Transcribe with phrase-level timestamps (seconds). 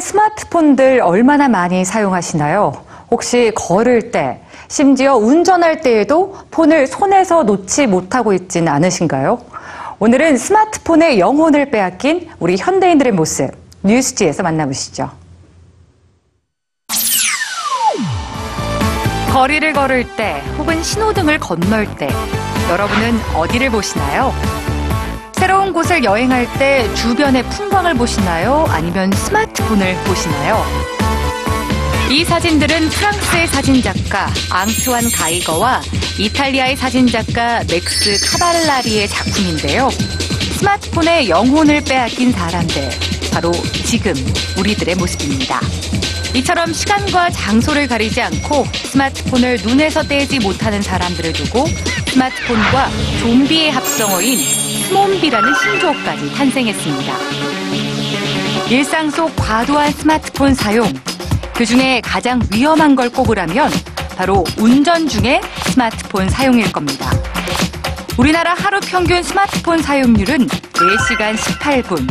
[0.00, 2.84] 스마트폰들 얼마나 많이 사용하시나요?
[3.10, 9.40] 혹시 걸을 때, 심지어 운전할 때에도 폰을 손에서 놓지 못하고 있진 않으신가요?
[9.98, 13.50] 오늘은 스마트폰의 영혼을 빼앗긴 우리 현대인들의 모습,
[13.82, 15.10] 뉴스지에서 만나보시죠.
[19.32, 22.08] 거리를 걸을 때 혹은 신호등을 건널 때
[22.70, 24.32] 여러분은 어디를 보시나요?
[25.44, 28.64] 새로운 곳을 여행할 때 주변의 풍광을 보시나요?
[28.70, 30.64] 아니면 스마트폰을 보시나요?
[32.10, 35.82] 이 사진들은 프랑스의 사진작가 앙투안 가이거와
[36.18, 39.90] 이탈리아의 사진작가 맥스 카발라리의 작품인데요.
[40.56, 42.88] 스마트폰에 영혼을 빼앗긴 사람들,
[43.34, 43.50] 바로
[43.84, 44.14] 지금
[44.56, 45.60] 우리들의 모습입니다.
[46.34, 51.66] 이처럼 시간과 장소를 가리지 않고 스마트폰을 눈에서 떼지 못하는 사람들을 두고
[52.06, 54.38] 스마트폰과 좀비의 합성어인
[54.86, 57.14] 스몬비라는 신조어까지 탄생했습니다.
[58.70, 60.92] 일상 속 과도한 스마트폰 사용,
[61.54, 63.68] 그 중에 가장 위험한 걸 꼽으라면
[64.16, 65.40] 바로 운전 중에
[65.72, 67.10] 스마트폰 사용일 겁니다.
[68.16, 72.06] 우리나라 하루 평균 스마트폰 사용률은 4시간 18분,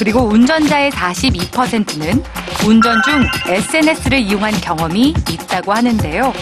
[0.00, 2.24] 그리고 운전자의 42%는
[2.66, 6.32] 운전 중 SNS를 이용한 경험이 있다고 하는데요.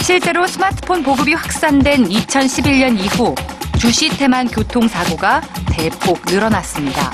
[0.00, 3.34] 실제로 스마트폰 보급이 확산된 2011년 이후
[3.80, 5.40] 주시 태만 교통사고가
[5.72, 7.12] 대폭 늘어났습니다.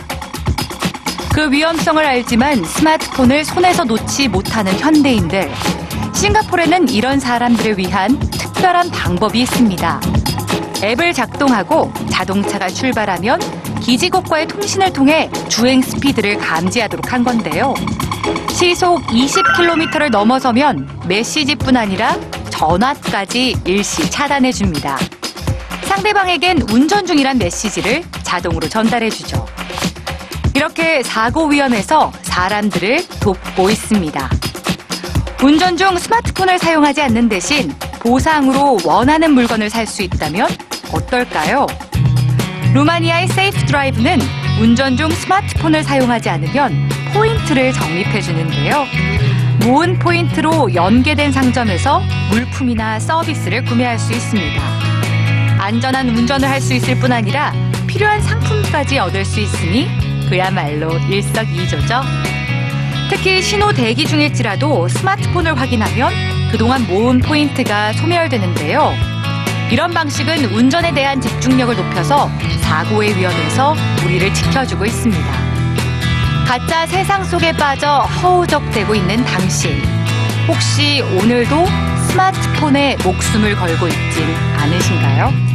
[1.32, 5.50] 그 위험성을 알지만 스마트폰을 손에서 놓지 못하는 현대인들.
[6.12, 10.00] 싱가포르에는 이런 사람들을 위한 특별한 방법이 있습니다.
[10.82, 13.40] 앱을 작동하고 자동차가 출발하면
[13.84, 17.74] 기지국과의 통신을 통해 주행 스피드를 감지하도록 한 건데요.
[18.50, 22.16] 시속 20km를 넘어서면 메시지뿐 아니라
[22.50, 24.98] 전화까지 일시 차단해 줍니다.
[25.82, 29.44] 상대방에겐 운전 중이란 메시지를 자동으로 전달해 주죠.
[30.54, 34.30] 이렇게 사고 위험에서 사람들을 돕고 있습니다.
[35.42, 40.48] 운전 중 스마트폰을 사용하지 않는 대신 보상으로 원하는 물건을 살 수 있다면
[40.92, 41.66] 어떨까요?
[42.74, 44.18] 루마니아의 세이프 드라이브는
[44.60, 48.84] 운전 중 스마트폰을 사용하지 않으면 포인트를 적립해 주는데요.
[49.64, 54.60] 모은 포인트로 연계된 상점에서 물품이나 서비스를 구매할 수 있습니다.
[55.60, 57.52] 안전한 운전을 할 수 있을 뿐 아니라
[57.86, 59.86] 필요한 상품까지 얻을 수 있으니
[60.28, 62.00] 그야말로 일석이조죠.
[63.08, 66.12] 특히 신호 대기 중일지라도 스마트폰을 확인하면
[66.50, 69.13] 그동안 모은 포인트가 소멸되는데요.
[69.70, 72.30] 이런 방식은 운전에 대한 집중력을 높여서
[72.60, 75.24] 사고의 위험에서 우리를 지켜주고 있습니다.
[76.46, 79.82] 가짜 세상 속에 빠져 허우적대고 있는 당신.
[80.46, 81.66] 혹시 오늘도
[82.08, 85.53] 스마트폰에 목숨을 걸고 있진 않으신가요?